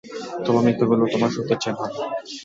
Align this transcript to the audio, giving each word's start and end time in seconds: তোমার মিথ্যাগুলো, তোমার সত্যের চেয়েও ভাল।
তোমার 0.45 0.63
মিথ্যাগুলো, 0.65 1.03
তোমার 1.13 1.31
সত্যের 1.35 1.57
চেয়েও 1.61 1.77
ভাল। 1.79 1.91